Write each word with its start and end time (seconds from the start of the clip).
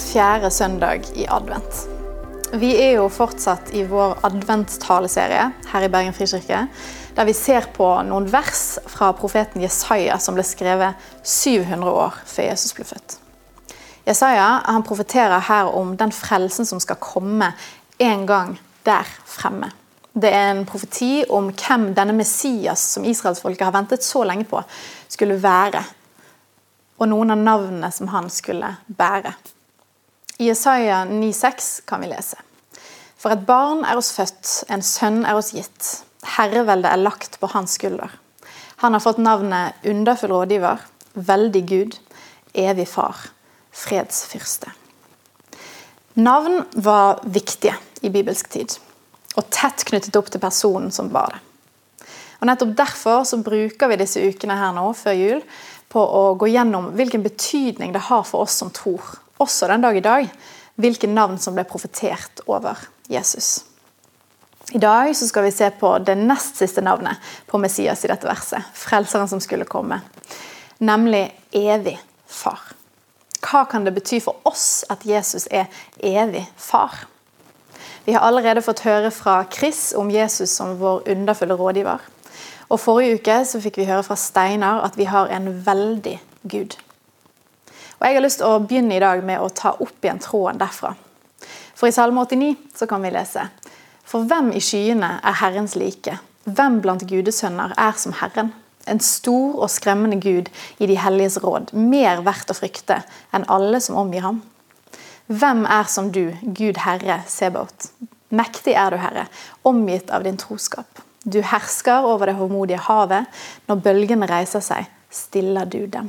fjerde 0.00 0.50
søndag 0.50 1.06
i 1.14 1.26
advent. 1.28 1.86
Vi 2.52 2.72
er 2.82 2.96
jo 2.96 3.06
fortsatt 3.12 3.70
i 3.78 3.84
vår 3.86 4.24
adventstaleserie 4.26 5.44
her 5.70 5.84
i 5.86 5.90
Bergen 5.92 6.14
frikirke, 6.16 6.64
der 7.14 7.28
vi 7.28 7.34
ser 7.36 7.68
på 7.76 7.86
noen 8.08 8.26
vers 8.32 8.80
fra 8.90 9.12
profeten 9.14 9.62
Jesaja 9.62 10.16
som 10.18 10.34
ble 10.34 10.42
skrevet 10.46 10.98
700 11.22 11.92
år 11.92 12.16
før 12.26 12.48
Jesus 12.48 12.74
ble 12.74 12.86
født. 12.88 13.18
Jesaja 14.08 14.48
han 14.64 14.86
profeterer 14.86 15.44
her 15.46 15.70
om 15.76 15.92
den 16.00 16.10
frelsen 16.14 16.66
som 16.66 16.80
skal 16.82 16.98
komme 16.98 17.52
en 18.00 18.26
gang 18.26 18.56
der 18.88 19.06
fremme. 19.28 19.70
Det 20.10 20.32
er 20.34 20.50
en 20.50 20.64
profeti 20.66 21.22
om 21.30 21.52
hvem 21.54 21.92
denne 21.94 22.16
Messias 22.16 22.82
som 22.96 23.06
israelsfolket 23.06 23.68
har 23.68 23.76
ventet 23.76 24.02
så 24.02 24.24
lenge 24.26 24.48
på, 24.50 24.62
skulle 25.06 25.38
være. 25.38 25.84
Og 26.98 27.08
noen 27.12 27.30
av 27.36 27.46
navnene 27.46 27.92
som 27.94 28.10
han 28.10 28.26
skulle 28.32 28.74
bære. 28.88 29.36
I 30.40 30.46
Jesaja 30.46 31.04
9,6 31.04 31.80
kan 31.84 32.00
vi 32.00 32.06
lese. 32.08 32.38
For 33.20 33.34
et 33.34 33.42
barn 33.44 33.82
er 33.84 33.98
oss 34.00 34.08
født, 34.16 34.70
en 34.72 34.80
sønn 34.80 35.18
er 35.28 35.36
oss 35.36 35.50
gitt. 35.52 35.88
Herreveldet 36.38 36.88
er 36.88 37.02
lagt 37.02 37.36
på 37.42 37.50
hans 37.52 37.74
skulder. 37.76 38.14
Han 38.80 38.96
har 38.96 39.04
fått 39.04 39.20
navnet 39.20 39.84
underfull 39.84 40.32
rådgiver, 40.32 40.80
veldig 41.12 41.64
Gud, 41.68 42.00
evig 42.56 42.88
far, 42.88 43.20
fredsfyrste. 43.82 44.72
Navn 46.16 46.62
var 46.72 47.20
viktige 47.28 47.76
i 48.00 48.08
bibelsk 48.08 48.48
tid, 48.56 48.80
og 49.36 49.52
tett 49.52 49.84
knyttet 49.92 50.16
opp 50.16 50.32
til 50.32 50.40
personen 50.40 50.88
som 50.88 51.12
var 51.12 51.36
det. 51.36 51.46
Og 52.40 52.48
Nettopp 52.48 52.78
derfor 52.80 53.26
så 53.28 53.44
bruker 53.44 53.92
vi 53.92 54.00
disse 54.00 54.24
ukene 54.24 54.56
her 54.56 54.72
nå 54.72 54.88
før 54.96 55.20
jul 55.20 55.48
på 55.92 56.00
å 56.00 56.30
gå 56.40 56.48
gjennom 56.48 56.94
hvilken 56.96 57.28
betydning 57.28 57.92
det 57.92 58.08
har 58.08 58.24
for 58.24 58.48
oss 58.48 58.56
som 58.56 58.72
tror 58.72 59.18
også 59.40 59.68
den 59.70 59.84
dag 59.84 59.96
i 59.96 60.04
dag, 60.04 60.30
hvilke 60.80 61.10
navn 61.10 61.38
som 61.40 61.56
ble 61.56 61.64
profetert 61.68 62.42
over 62.46 62.78
Jesus. 63.10 63.64
I 64.72 64.78
dag 64.78 65.16
skal 65.16 65.44
vi 65.48 65.50
se 65.50 65.70
på 65.80 65.96
det 65.98 66.14
nest 66.14 66.60
siste 66.60 66.82
navnet 66.84 67.18
på 67.50 67.58
Messias 67.58 68.04
i 68.04 68.10
dette 68.10 68.28
verset. 68.28 68.62
Frelseren 68.74 69.28
som 69.28 69.40
skulle 69.42 69.66
komme. 69.66 69.98
Nemlig 70.78 71.24
evig 71.50 71.96
far. 72.30 72.60
Hva 73.40 73.64
kan 73.66 73.84
det 73.84 73.96
bety 73.96 74.20
for 74.22 74.38
oss 74.46 74.84
at 74.92 75.02
Jesus 75.08 75.48
er 75.50 75.66
evig 75.98 76.44
far? 76.56 77.06
Vi 78.04 78.14
har 78.14 78.22
allerede 78.24 78.62
fått 78.62 78.84
høre 78.86 79.10
fra 79.10 79.42
Chris 79.50 79.90
om 79.96 80.10
Jesus 80.10 80.54
som 80.54 80.76
vår 80.78 81.08
underfulle 81.10 81.56
rådgiver. 81.58 81.98
Og 82.70 82.80
Forrige 82.80 83.18
uke 83.18 83.40
så 83.44 83.60
fikk 83.60 83.80
vi 83.80 83.88
høre 83.90 84.06
fra 84.06 84.16
Steinar 84.16 84.84
at 84.86 84.96
vi 84.98 85.08
har 85.10 85.32
en 85.34 85.50
veldig 85.66 86.16
Gud. 86.42 86.78
Og 88.00 88.06
Jeg 88.06 88.16
har 88.16 88.24
lyst 88.24 88.40
til 88.40 88.48
å 88.48 88.62
begynne 88.64 88.96
i 88.96 89.02
dag 89.02 89.20
med 89.24 89.42
å 89.44 89.50
ta 89.52 89.74
opp 89.76 90.04
igjen 90.04 90.22
tråden 90.24 90.60
derfra. 90.60 90.94
For 91.76 91.88
i 91.88 91.92
Salme 91.92 92.24
89 92.24 92.56
så 92.76 92.88
kan 92.88 93.02
vi 93.04 93.12
lese 93.12 93.46
For 94.08 94.24
hvem 94.28 94.50
i 94.56 94.60
skyene 94.64 95.18
er 95.20 95.36
Herrens 95.40 95.76
like? 95.76 96.16
Hvem 96.48 96.80
blant 96.80 97.04
gudesønner 97.08 97.74
er 97.76 97.98
som 98.00 98.16
Herren? 98.16 98.54
En 98.88 99.02
stor 99.04 99.58
og 99.60 99.68
skremmende 99.68 100.16
Gud 100.16 100.48
i 100.80 100.88
de 100.88 100.96
helliges 100.96 101.36
råd, 101.44 101.74
mer 101.76 102.22
verdt 102.24 102.50
å 102.50 102.56
frykte 102.56 103.02
enn 103.36 103.44
alle 103.52 103.82
som 103.84 103.98
omgir 104.00 104.24
ham. 104.24 104.40
Hvem 105.28 105.66
er 105.68 105.84
som 105.92 106.08
du, 106.10 106.32
Gud 106.42 106.80
Herre 106.82 107.20
Sebaot? 107.28 107.90
Mektig 108.32 108.72
er 108.80 108.90
du, 108.90 108.98
Herre, 109.02 109.26
omgitt 109.68 110.10
av 110.10 110.24
din 110.24 110.40
troskap. 110.40 111.04
Du 111.22 111.42
hersker 111.44 112.08
over 112.08 112.30
det 112.30 112.38
håndmodige 112.40 112.80
havet. 112.88 113.28
Når 113.68 113.84
bølgene 113.84 114.30
reiser 114.30 114.64
seg, 114.64 114.88
stiller 115.12 115.68
du 115.68 115.84
dem. 115.86 116.08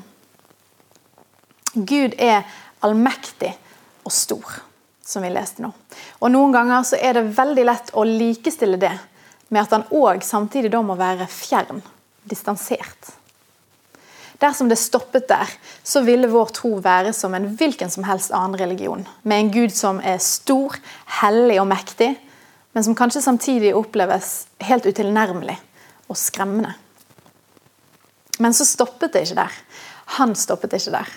Gud 1.73 2.17
er 2.19 2.43
allmektig 2.83 3.53
og 4.03 4.11
stor, 4.11 4.57
som 5.05 5.23
vi 5.23 5.31
leste 5.31 5.63
nå. 5.63 5.71
Og 6.19 6.33
Noen 6.33 6.53
ganger 6.55 6.83
så 6.87 6.99
er 6.99 7.15
det 7.17 7.31
veldig 7.37 7.65
lett 7.67 7.93
å 7.95 8.03
likestille 8.07 8.79
det 8.81 8.93
med 9.51 9.63
at 9.63 9.73
han 9.75 9.87
òg 9.91 10.23
samtidig 10.23 10.71
da 10.73 10.81
må 10.83 10.95
være 10.99 11.27
fjern, 11.31 11.81
distansert. 12.23 13.11
Dersom 14.41 14.71
det 14.71 14.79
stoppet 14.81 15.27
der, 15.29 15.49
så 15.83 16.01
ville 16.01 16.29
vår 16.31 16.53
tro 16.55 16.71
være 16.81 17.11
som 17.13 17.35
en 17.37 17.51
hvilken 17.59 17.91
som 17.93 18.07
helst 18.07 18.33
annen 18.33 18.57
religion. 18.57 19.03
Med 19.21 19.37
en 19.37 19.51
gud 19.53 19.75
som 19.75 19.99
er 20.01 20.17
stor, 20.23 20.79
hellig 21.21 21.59
og 21.61 21.67
mektig, 21.69 22.15
men 22.73 22.85
som 22.87 22.95
kanskje 22.97 23.21
samtidig 23.21 23.75
oppleves 23.77 24.47
helt 24.65 24.87
utilnærmelig 24.87 25.59
og 26.09 26.17
skremmende. 26.17 26.73
Men 28.41 28.55
så 28.57 28.65
stoppet 28.65 29.13
det 29.13 29.27
ikke 29.27 29.43
der. 29.43 29.59
Han 30.17 30.33
stoppet 30.39 30.73
ikke 30.79 30.95
der. 30.95 31.11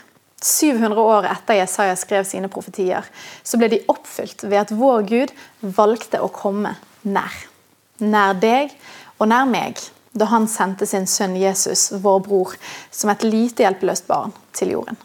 700 0.44 1.00
år 1.00 1.24
etter 1.30 1.56
Jesaja 1.56 1.96
skrev 1.96 2.26
sine 2.28 2.50
profetier, 2.52 3.06
så 3.42 3.56
ble 3.56 3.70
de 3.72 3.80
oppfylt 3.88 4.44
ved 4.44 4.60
at 4.60 4.74
vår 4.76 5.06
Gud 5.08 5.32
valgte 5.64 6.20
å 6.20 6.28
komme 6.32 6.74
nær. 7.08 7.38
Nær 8.04 8.36
deg 8.36 8.74
og 9.16 9.30
nær 9.30 9.48
meg, 9.48 9.80
da 10.12 10.28
han 10.30 10.46
sendte 10.50 10.86
sin 10.86 11.08
sønn 11.10 11.38
Jesus, 11.40 11.88
vår 12.04 12.20
bror, 12.26 12.52
som 12.92 13.10
et 13.10 13.24
lite 13.24 13.64
hjelpeløst 13.64 14.06
barn 14.10 14.36
til 14.54 14.74
jorden. 14.76 15.00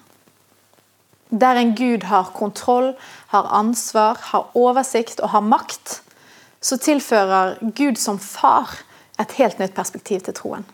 Der 1.29 1.61
en 1.61 1.71
Gud 1.77 2.03
har 2.09 2.33
kontroll, 2.35 2.91
har 3.31 3.49
ansvar, 3.53 4.19
har 4.33 4.51
oversikt 4.57 5.21
og 5.21 5.31
har 5.37 5.45
makt, 5.45 6.01
så 6.59 6.75
tilfører 6.81 7.57
Gud 7.77 8.01
som 8.01 8.19
far 8.19 8.81
et 9.21 9.37
helt 9.39 9.59
nytt 9.61 9.75
perspektiv 9.77 10.25
til 10.25 10.35
troen. 10.35 10.67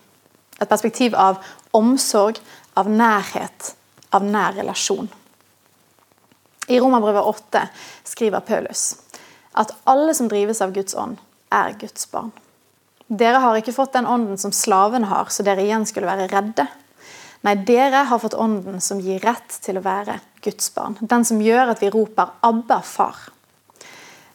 Et 0.58 0.68
perspektiv 0.68 1.14
av 1.14 1.38
omsorg, 1.76 2.40
av 2.76 2.88
nærhet 2.90 3.76
av 4.10 4.24
nær 4.24 4.56
relasjon. 4.58 5.08
I 6.66 6.80
Romerbrevet 6.80 7.24
8 7.24 7.68
skriver 8.04 8.40
Paulus 8.40 8.96
at 9.56 9.70
alle 9.84 10.14
som 10.14 10.28
drives 10.28 10.60
av 10.60 10.74
Guds 10.76 10.94
ånd, 10.94 11.16
er 11.48 11.76
Guds 11.80 12.10
barn. 12.10 12.32
Dere 13.06 13.38
har 13.40 13.56
ikke 13.56 13.72
fått 13.72 13.94
den 13.94 14.08
ånden 14.10 14.38
som 14.38 14.52
slavene 14.52 15.06
har, 15.08 15.30
så 15.30 15.46
dere 15.46 15.62
igjen 15.62 15.86
skulle 15.86 16.10
være 16.10 16.26
redde. 16.28 16.66
Nei, 17.46 17.54
dere 17.68 18.02
har 18.10 18.18
fått 18.18 18.34
ånden 18.34 18.82
som 18.82 19.00
gir 19.00 19.22
rett 19.22 19.60
til 19.62 19.78
å 19.78 19.84
være 19.84 20.18
Guds 20.44 20.68
barn. 20.74 20.98
Den 21.00 21.24
som 21.24 21.40
gjør 21.40 21.72
at 21.72 21.82
vi 21.82 21.90
roper 21.94 22.34
'Abba, 22.40 22.82
far'. 22.82 23.30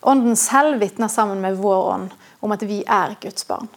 Ånden 0.01 0.35
selv 0.35 0.79
vitner 0.79 1.07
sammen 1.07 1.41
med 1.41 1.57
vår 1.57 1.83
ånd 1.93 2.13
om 2.39 2.51
at 2.51 2.63
vi 2.63 2.83
er 2.87 3.17
Guds 3.21 3.47
barn. 3.47 3.67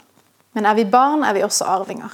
Men 0.53 0.67
er 0.67 0.75
vi 0.75 0.85
barn, 0.85 1.25
er 1.25 1.35
vi 1.35 1.43
også 1.43 1.67
arvinger. 1.67 2.11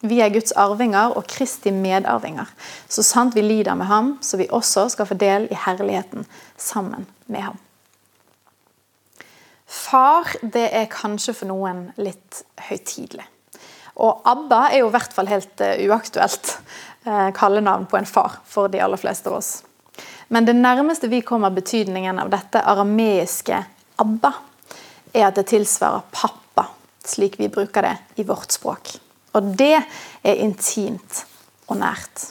Vi 0.00 0.20
er 0.22 0.30
Guds 0.30 0.52
arvinger 0.54 1.16
og 1.18 1.26
Kristi 1.26 1.72
medarvinger. 1.74 2.46
Så 2.88 3.02
sant 3.02 3.34
vi 3.34 3.42
lider 3.42 3.74
med 3.74 3.88
ham, 3.90 4.12
så 4.22 4.38
vi 4.38 4.46
også 4.50 4.86
skal 4.94 5.08
få 5.10 5.16
del 5.18 5.48
i 5.50 5.58
herligheten 5.58 6.26
sammen 6.56 7.08
med 7.26 7.48
ham. 7.48 7.56
Far 9.66 10.30
det 10.42 10.68
er 10.72 10.86
kanskje 10.92 11.34
for 11.34 11.50
noen 11.50 11.88
litt 11.98 12.44
høytidelig. 12.68 13.26
Og 13.98 14.22
ABBA 14.30 14.60
er 14.70 14.84
jo 14.84 14.88
i 14.88 14.94
hvert 14.94 15.16
fall 15.16 15.28
helt 15.28 15.64
uh, 15.64 15.74
uaktuelt 15.88 16.52
uh, 17.08 17.30
kallenavn 17.34 17.88
på 17.90 17.98
en 17.98 18.06
far 18.06 18.38
for 18.46 18.70
de 18.70 18.80
aller 18.84 19.00
fleste 19.00 19.28
av 19.28 19.40
oss. 19.40 19.50
Men 20.30 20.46
det 20.46 20.54
nærmeste 20.54 21.10
vi 21.10 21.24
kommer 21.26 21.50
betydningen 21.50 22.20
av 22.22 22.30
dette 22.30 22.62
arameiske 22.62 23.58
ABBA, 23.98 24.32
er 25.16 25.26
at 25.26 25.40
det 25.40 25.48
tilsvarer 25.50 26.06
pappa, 26.14 26.68
slik 27.02 27.40
vi 27.40 27.50
bruker 27.50 27.88
det 27.88 27.94
i 28.22 28.28
vårt 28.28 28.54
språk. 28.54 28.94
Og 29.36 29.54
det 29.58 29.76
er 29.78 30.42
intimt 30.42 31.24
og 31.68 31.80
nært. 31.82 32.30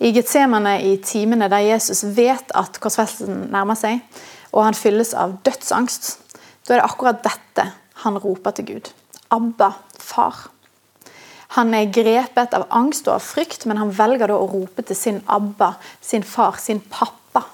I 0.00 0.14
Getsemane, 0.16 0.78
i 0.80 0.94
timene 1.04 1.50
der 1.52 1.66
Jesus 1.66 2.04
vet 2.16 2.54
at 2.56 2.78
korsfestelsen 2.80 3.50
nærmer 3.52 3.76
seg, 3.76 4.00
og 4.50 4.64
han 4.64 4.76
fylles 4.76 5.12
av 5.12 5.36
dødsangst, 5.44 6.14
da 6.64 6.74
er 6.74 6.80
det 6.80 6.86
akkurat 6.86 7.20
dette 7.24 7.66
han 8.04 8.16
roper 8.18 8.56
til 8.56 8.66
Gud. 8.70 8.88
Abba, 9.30 9.74
far. 10.00 10.48
Han 11.58 11.74
er 11.74 11.90
grepet 11.92 12.54
av 12.56 12.68
angst 12.72 13.08
og 13.10 13.18
av 13.18 13.24
frykt, 13.26 13.66
men 13.66 13.80
han 13.80 13.92
velger 13.92 14.30
da 14.30 14.38
å 14.38 14.48
rope 14.48 14.84
til 14.86 14.96
sin 14.96 15.20
Abba, 15.28 15.74
sin 16.00 16.24
far, 16.24 16.56
sin 16.62 16.80
pappa. 16.80 17.44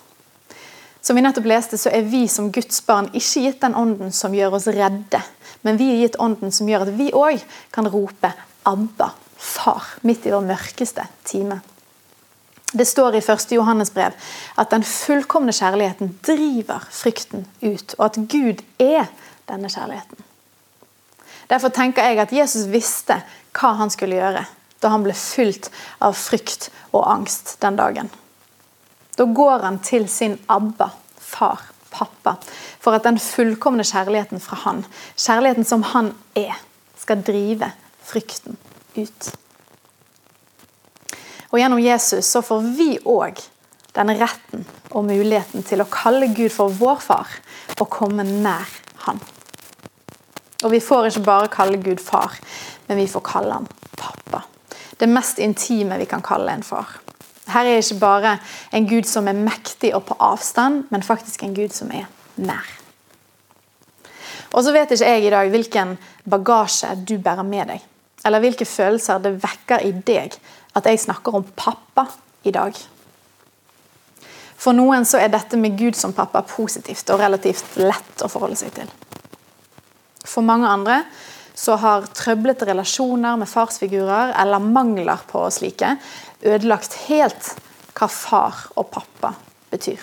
Som 1.00 1.16
vi 1.16 1.24
nettopp 1.24 1.48
leste, 1.48 1.78
så 1.80 1.90
er 1.94 2.06
vi 2.06 2.26
som 2.30 2.52
Guds 2.54 2.82
barn 2.86 3.08
ikke 3.14 3.46
gitt 3.46 3.60
den 3.62 3.76
ånden 3.78 4.12
som 4.14 4.34
gjør 4.36 4.58
oss 4.58 4.68
redde, 4.70 5.22
men 5.66 5.78
vi 5.80 5.90
er 5.92 6.04
gitt 6.04 6.18
ånden 6.22 6.54
som 6.54 6.68
gjør 6.70 6.86
at 6.86 6.96
vi 6.96 7.10
òg 7.10 7.42
kan 7.74 7.88
rope 7.90 8.32
'Abba, 8.66 9.10
far', 9.36 9.96
midt 10.02 10.26
i 10.26 10.32
vår 10.34 10.46
mørkeste 10.46 11.06
time. 11.24 11.60
Det 12.72 12.86
står 12.86 13.14
i 13.14 13.22
1. 13.22 13.52
Johannes 13.52 13.90
brev 13.94 14.14
at 14.58 14.70
den 14.70 14.82
fullkomne 14.82 15.52
kjærligheten 15.52 16.18
driver 16.26 16.86
frykten 16.90 17.46
ut, 17.62 17.94
og 17.98 18.04
at 18.04 18.16
Gud 18.28 18.62
er 18.78 19.06
denne 19.48 19.70
kjærligheten. 19.70 20.18
Derfor 21.50 21.68
tenker 21.68 22.02
jeg 22.02 22.18
at 22.18 22.32
Jesus 22.32 22.66
visste 22.66 23.20
hva 23.54 23.76
han 23.78 23.90
skulle 23.90 24.18
gjøre 24.18 24.44
da 24.82 24.90
han 24.92 25.04
ble 25.06 25.14
fylt 25.16 25.70
av 26.04 26.16
frykt 26.18 26.68
og 26.92 27.06
angst 27.08 27.56
den 27.62 27.78
dagen. 27.78 28.10
Da 29.16 29.24
går 29.24 29.62
han 29.64 29.78
til 29.78 30.08
sin 30.08 30.36
Abba, 30.52 30.90
far, 31.18 31.62
pappa, 31.96 32.36
for 32.80 32.96
at 32.96 33.06
den 33.08 33.18
fullkomne 33.22 33.86
kjærligheten 33.86 34.42
fra 34.44 34.60
han, 34.66 34.84
kjærligheten 35.16 35.66
som 35.68 35.82
han 35.94 36.12
er, 36.36 36.54
skal 37.00 37.24
drive 37.24 37.72
frykten 38.06 38.56
ut. 38.96 39.32
Og 41.50 41.60
Gjennom 41.60 41.80
Jesus 41.80 42.26
så 42.28 42.42
får 42.44 42.64
vi 42.76 42.90
òg 43.08 43.40
denne 43.96 44.16
retten 44.20 44.66
og 44.92 45.06
muligheten 45.08 45.64
til 45.64 45.80
å 45.80 45.88
kalle 45.88 46.28
Gud 46.36 46.52
for 46.52 46.72
vår 46.72 47.00
far 47.04 47.38
og 47.78 47.88
komme 47.92 48.26
nær 48.26 48.82
Han. 49.06 49.20
Og 50.64 50.72
vi 50.72 50.80
får 50.82 51.10
ikke 51.10 51.22
bare 51.22 51.50
kalle 51.52 51.78
Gud 51.78 52.00
far, 52.02 52.32
men 52.88 52.98
vi 52.98 53.04
får 53.06 53.22
kalle 53.22 53.58
han 53.60 53.68
pappa. 53.94 54.40
Det 54.98 55.06
mest 55.06 55.38
intime 55.38 55.98
vi 56.00 56.08
kan 56.10 56.24
kalle 56.24 56.56
en 56.56 56.64
far. 56.66 56.96
Her 57.46 57.68
er 57.68 57.78
ikke 57.78 58.00
bare 58.00 58.38
en 58.74 58.88
Gud 58.88 59.06
som 59.06 59.28
er 59.28 59.38
mektig 59.38 59.92
og 59.94 60.04
på 60.08 60.16
avstand, 60.20 60.84
men 60.90 61.02
faktisk 61.02 61.42
en 61.42 61.54
Gud 61.54 61.74
som 61.74 61.92
er 61.94 62.08
nær. 62.36 62.72
Og 64.52 64.64
så 64.64 64.72
vet 64.72 64.90
ikke 64.90 65.10
jeg 65.10 65.26
i 65.26 65.30
dag 65.30 65.50
hvilken 65.52 65.96
bagasje 66.30 66.94
du 67.08 67.16
bærer 67.22 67.46
med 67.46 67.70
deg, 67.70 67.86
eller 68.24 68.42
hvilke 68.42 68.66
følelser 68.66 69.22
det 69.22 69.36
vekker 69.42 69.84
i 69.86 69.92
deg 70.06 70.36
at 70.76 70.86
jeg 70.86 71.00
snakker 71.00 71.38
om 71.38 71.46
pappa 71.56 72.06
i 72.44 72.52
dag. 72.54 72.76
For 74.56 74.74
noen 74.76 75.04
så 75.06 75.20
er 75.20 75.30
dette 75.32 75.58
med 75.60 75.76
Gud 75.78 75.96
som 75.98 76.14
pappa 76.16 76.42
positivt 76.46 77.10
og 77.12 77.20
relativt 77.20 77.76
lett 77.78 78.24
å 78.24 78.30
forholde 78.32 78.58
seg 78.58 78.72
til. 78.76 78.90
For 80.26 80.42
mange 80.42 80.68
andre 80.68 81.02
så 81.56 81.76
har 81.80 82.08
trøblete 82.16 82.68
relasjoner 82.68 83.38
med 83.40 83.48
farsfigurer 83.48 84.34
eller 84.42 84.60
mangler 84.60 85.22
på 85.30 85.46
slike 85.54 85.94
ødelagt 86.44 86.98
helt 87.06 87.54
hva 87.96 88.08
far 88.12 88.66
og 88.76 88.90
pappa 88.92 89.32
betyr. 89.72 90.02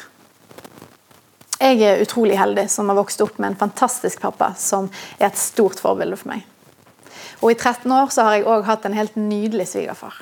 Jeg 1.61 1.79
er 1.85 2.01
utrolig 2.03 2.35
heldig 2.39 2.65
som 2.73 2.89
har 2.89 2.97
vokst 2.97 3.21
opp 3.23 3.38
med 3.38 3.53
en 3.53 3.59
fantastisk 3.61 4.23
pappa 4.25 4.51
som 4.59 4.89
er 5.19 5.29
et 5.29 5.39
stort 5.39 5.79
forbilde 5.79 6.17
for 6.19 6.33
meg. 6.33 6.41
Og 7.44 7.53
I 7.53 7.55
13 7.59 7.91
år 7.94 8.11
så 8.11 8.25
har 8.25 8.39
jeg 8.39 8.47
òg 8.50 8.65
hatt 8.67 8.88
en 8.88 8.97
helt 8.97 9.15
nydelig 9.19 9.69
svigerfar. 9.71 10.17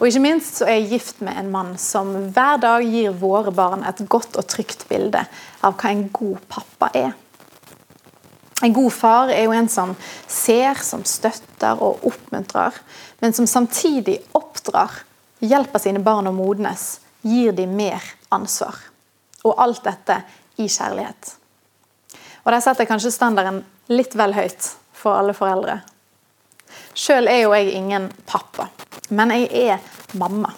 Og 0.00 0.08
ikke 0.08 0.22
minst 0.24 0.58
så 0.58 0.66
er 0.66 0.78
jeg 0.80 0.94
gift 0.96 1.18
med 1.24 1.36
en 1.36 1.50
mann 1.52 1.74
som 1.78 2.12
hver 2.34 2.60
dag 2.60 2.84
gir 2.88 3.16
våre 3.20 3.52
barn 3.52 3.84
et 3.86 4.00
godt 4.08 4.38
og 4.40 4.48
trygt 4.48 4.86
bilde 4.88 5.22
av 5.62 5.76
hva 5.76 5.92
en 5.92 6.06
god 6.12 6.40
pappa 6.48 6.88
er. 6.96 7.12
En 8.62 8.72
god 8.76 8.92
far 8.92 9.30
er 9.32 9.46
jo 9.46 9.54
en 9.56 9.68
som 9.72 9.94
ser, 10.28 10.76
som 10.84 11.04
støtter 11.08 11.80
og 11.80 12.04
oppmuntrer, 12.10 12.76
men 13.20 13.32
som 13.36 13.48
samtidig 13.48 14.18
oppdrar, 14.36 15.02
hjelper 15.40 15.80
sine 15.80 16.02
barn 16.04 16.28
å 16.28 16.34
modnes, 16.36 16.98
gir 17.24 17.54
dem 17.56 17.72
mer 17.76 18.04
ansvar. 18.32 18.76
Og 19.48 19.56
alt 19.56 19.84
dette 19.86 20.18
i 20.60 20.68
kjærlighet. 20.68 21.36
Og 22.44 22.52
Der 22.52 22.60
setter 22.60 22.84
jeg 22.84 22.90
kanskje 22.90 23.12
standarden 23.14 23.62
litt 23.88 24.16
vel 24.16 24.34
høyt 24.36 24.74
for 24.96 25.16
alle 25.16 25.32
foreldre. 25.36 25.80
Sjøl 26.94 27.28
er 27.28 27.44
jo 27.44 27.54
jeg 27.56 27.72
ingen 27.76 28.10
pappa, 28.28 28.68
men 29.10 29.32
jeg 29.34 29.48
er 29.72 29.80
mamma. 30.20 30.52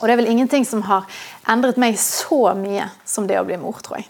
Og 0.00 0.06
det 0.06 0.14
er 0.14 0.20
vel 0.22 0.30
ingenting 0.32 0.64
som 0.64 0.82
har 0.86 1.08
endret 1.50 1.78
meg 1.80 1.98
så 2.00 2.54
mye 2.56 2.86
som 3.04 3.26
det 3.28 3.38
å 3.40 3.44
bli 3.44 3.58
mor, 3.60 3.82
tror 3.82 4.00
jeg. 4.00 4.08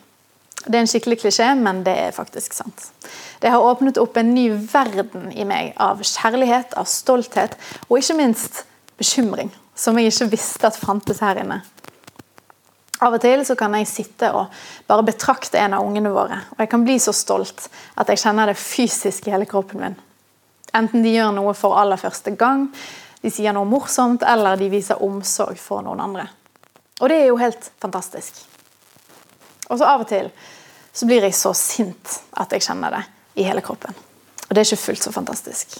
Det 0.71 0.79
er 0.79 0.85
en 0.85 0.91
skikkelig 0.91 1.19
klisjé, 1.19 1.49
men 1.59 1.83
det 1.83 1.97
er 1.99 2.15
faktisk 2.15 2.55
sant. 2.55 2.85
Det 3.43 3.51
har 3.51 3.65
åpnet 3.65 3.99
opp 3.99 4.19
en 4.21 4.29
ny 4.37 4.47
verden 4.71 5.33
i 5.35 5.43
meg 5.49 5.73
av 5.83 6.03
kjærlighet, 6.05 6.77
av 6.79 6.87
stolthet 6.87 7.57
og 7.89 7.97
ikke 7.99 8.19
minst 8.21 8.63
bekymring, 9.01 9.51
som 9.75 9.99
jeg 9.99 10.13
ikke 10.13 10.29
visste 10.37 10.69
at 10.71 10.79
fantes 10.79 11.23
her 11.25 11.41
inne. 11.43 11.59
Av 13.01 13.17
og 13.17 13.23
til 13.25 13.43
så 13.49 13.57
kan 13.59 13.75
jeg 13.75 13.89
sitte 13.89 14.29
og 14.37 14.53
bare 14.87 15.07
betrakte 15.09 15.59
en 15.59 15.75
av 15.75 15.87
ungene 15.89 16.13
våre, 16.15 16.39
og 16.53 16.63
jeg 16.63 16.71
kan 16.71 16.85
bli 16.87 16.99
så 17.03 17.15
stolt 17.17 17.67
at 17.99 18.13
jeg 18.13 18.21
kjenner 18.23 18.53
det 18.53 18.61
fysisk 18.61 19.27
i 19.27 19.35
hele 19.35 19.49
kroppen 19.51 19.83
min. 19.83 19.99
Enten 20.77 21.03
de 21.03 21.17
gjør 21.17 21.33
noe 21.35 21.57
for 21.59 21.81
aller 21.81 21.99
første 21.99 22.37
gang, 22.39 22.69
de 23.25 23.33
sier 23.33 23.57
noe 23.57 23.67
morsomt, 23.67 24.23
eller 24.23 24.61
de 24.61 24.71
viser 24.71 25.03
omsorg 25.03 25.59
for 25.59 25.83
noen 25.83 26.05
andre. 26.05 26.29
Og 27.01 27.09
det 27.11 27.19
er 27.23 27.29
jo 27.33 27.41
helt 27.41 27.73
fantastisk. 27.83 28.45
Og 29.71 29.81
så 29.81 29.89
av 29.89 30.05
og 30.05 30.11
til 30.11 30.31
så 30.93 31.07
blir 31.07 31.25
jeg 31.25 31.37
så 31.39 31.53
sint 31.57 32.17
at 32.39 32.53
jeg 32.53 32.65
kjenner 32.67 32.97
det 32.97 33.05
i 33.41 33.47
hele 33.47 33.63
kroppen. 33.65 33.95
Og 34.49 34.55
det 34.55 34.63
er 34.63 34.69
ikke 34.69 34.85
fullt 34.89 35.07
så 35.07 35.13
fantastisk. 35.15 35.79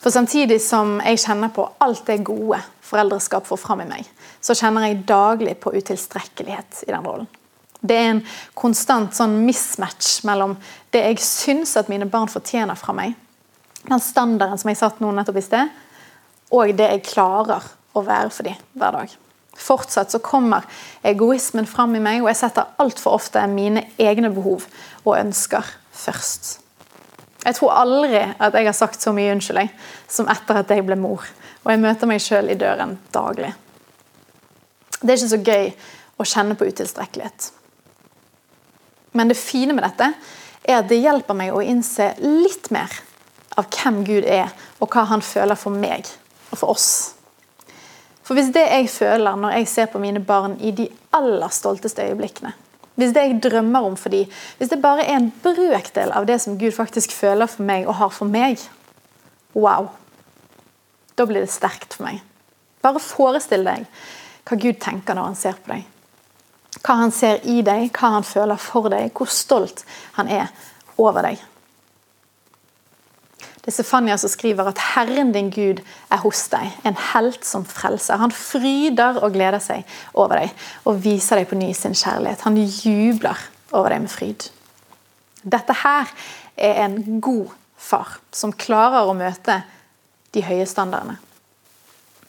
For 0.00 0.12
samtidig 0.12 0.60
som 0.64 0.98
jeg 1.04 1.20
kjenner 1.20 1.52
på 1.52 1.66
alt 1.82 2.06
det 2.08 2.22
gode 2.24 2.60
foreldreskap 2.84 3.48
får 3.48 3.60
fram 3.60 3.82
i 3.84 3.88
meg, 3.88 4.08
så 4.40 4.56
kjenner 4.56 4.86
jeg 4.86 5.04
daglig 5.08 5.56
på 5.60 5.72
utilstrekkelighet 5.76 6.84
i 6.86 6.92
den 6.92 7.04
rollen. 7.04 7.28
Det 7.80 7.96
er 7.96 8.10
en 8.12 8.22
konstant 8.54 9.16
sånn 9.16 9.38
mismatch 9.46 10.20
mellom 10.28 10.54
det 10.92 11.00
jeg 11.06 11.22
syns 11.24 11.72
at 11.80 11.88
mine 11.88 12.08
barn 12.08 12.28
fortjener 12.28 12.76
fra 12.76 12.92
meg, 12.96 13.14
den 13.88 14.02
standarden 14.04 14.60
som 14.60 14.68
jeg 14.68 14.80
satt 14.80 15.00
nå 15.00 15.12
nettopp 15.16 15.40
i 15.40 15.44
sted, 15.44 15.70
og 16.52 16.74
det 16.76 16.90
jeg 16.90 17.06
klarer 17.08 17.64
å 17.96 18.04
være 18.04 18.32
for 18.34 18.46
dem 18.46 18.60
hver 18.76 18.98
dag. 18.98 19.14
Fortsatt 19.60 20.12
så 20.12 20.18
kommer 20.24 20.64
egoismen 21.06 21.68
fram 21.68 21.94
i 21.96 22.02
meg, 22.02 22.22
og 22.22 22.30
jeg 22.32 22.40
setter 22.40 22.72
altfor 22.80 23.18
ofte 23.18 23.44
mine 23.50 23.84
egne 24.00 24.32
behov 24.32 24.64
og 25.04 25.18
ønsker 25.18 25.66
først. 25.92 26.58
Jeg 27.44 27.56
tror 27.56 27.76
aldri 27.76 28.20
at 28.20 28.56
jeg 28.56 28.68
har 28.68 28.76
sagt 28.76 29.00
så 29.00 29.12
mye 29.16 29.32
unnskyld 29.32 29.70
som 30.08 30.28
etter 30.32 30.60
at 30.60 30.72
jeg 30.72 30.84
ble 30.84 30.96
mor. 31.00 31.24
Og 31.64 31.72
jeg 31.72 31.80
møter 31.80 32.08
meg 32.08 32.22
sjøl 32.24 32.50
i 32.52 32.58
døren 32.58 32.96
daglig. 33.12 33.52
Det 35.00 35.12
er 35.12 35.16
ikke 35.16 35.32
så 35.32 35.40
gøy 35.44 35.70
å 36.20 36.28
kjenne 36.28 36.56
på 36.56 36.68
utilstrekkelighet. 36.68 37.50
Men 39.16 39.32
det 39.32 39.40
fine 39.40 39.74
med 39.76 39.84
dette 39.88 40.12
er 40.68 40.80
at 40.80 40.90
det 40.90 41.00
hjelper 41.00 41.36
meg 41.36 41.54
å 41.56 41.62
innse 41.64 42.12
litt 42.20 42.68
mer 42.72 42.92
av 43.58 43.68
hvem 43.72 44.04
Gud 44.06 44.28
er, 44.28 44.52
og 44.80 44.92
hva 44.92 45.06
han 45.10 45.24
føler 45.24 45.58
for 45.58 45.74
meg 45.74 46.08
og 46.50 46.60
for 46.60 46.76
oss. 46.76 46.90
For 48.30 48.38
hvis 48.38 48.52
det 48.54 48.62
jeg 48.62 48.86
føler 48.94 49.38
når 49.42 49.56
jeg 49.56 49.66
ser 49.66 49.88
på 49.90 49.98
mine 49.98 50.20
barn 50.22 50.52
i 50.62 50.70
de 50.70 50.84
aller 51.18 51.50
stolteste 51.50 52.04
øyeblikkene, 52.06 52.52
hvis 52.94 53.10
det 53.16 53.24
jeg 53.24 53.40
drømmer 53.42 53.88
om 53.88 53.96
for 53.98 54.14
dem, 54.14 54.30
hvis 54.58 54.70
det 54.70 54.78
bare 54.82 55.02
er 55.02 55.16
en 55.18 55.32
brøkdel 55.42 56.12
av 56.14 56.28
det 56.28 56.36
som 56.38 56.54
Gud 56.60 56.70
faktisk 56.76 57.10
føler 57.10 57.50
for 57.50 57.66
meg 57.66 57.88
og 57.88 57.96
har 57.98 58.12
for 58.14 58.30
meg, 58.30 58.62
wow, 59.50 59.88
da 61.18 61.26
blir 61.26 61.42
det 61.42 61.50
sterkt 61.50 61.98
for 61.98 62.06
meg. 62.06 62.20
Bare 62.86 63.02
forestill 63.02 63.66
deg 63.66 63.88
hva 64.46 64.60
Gud 64.62 64.78
tenker 64.78 65.18
når 65.18 65.32
han 65.32 65.40
ser 65.42 65.58
på 65.58 65.74
deg. 65.74 65.90
Hva 66.78 67.00
han 67.02 67.10
ser 67.10 67.42
i 67.50 67.64
deg, 67.66 67.90
hva 67.98 68.12
han 68.14 68.30
føler 68.30 68.62
for 68.62 68.94
deg, 68.94 69.10
hvor 69.10 69.26
stolt 69.26 69.82
han 70.20 70.30
er 70.30 70.54
over 71.02 71.26
deg. 71.26 71.42
Det 73.60 73.68
er 73.68 73.76
Sefania 73.76 74.16
som 74.16 74.30
skriver 74.32 74.68
at 74.68 74.78
'Herren 74.78 75.32
din 75.32 75.50
Gud 75.50 75.82
er 76.10 76.16
hos 76.16 76.48
deg, 76.48 76.72
en 76.84 76.96
helt 76.96 77.44
som 77.44 77.64
frelser'. 77.64 78.16
Han 78.16 78.32
fryder 78.32 79.20
og 79.22 79.32
gleder 79.32 79.58
seg 79.58 79.84
over 80.14 80.40
deg 80.40 80.50
og 80.84 81.04
viser 81.04 81.36
deg 81.36 81.48
på 81.48 81.58
ny 81.60 81.72
sin 81.72 81.94
kjærlighet. 81.94 82.40
Han 82.40 82.56
jubler 82.56 83.36
over 83.72 83.88
deg 83.88 84.00
med 84.00 84.10
fryd. 84.10 84.48
Dette 85.44 85.72
her 85.72 86.08
er 86.56 86.84
en 86.84 87.20
god 87.20 87.50
far 87.76 88.18
som 88.32 88.52
klarer 88.52 89.08
å 89.08 89.16
møte 89.16 89.62
de 90.34 90.42
høye 90.42 90.66
standardene. 90.66 91.18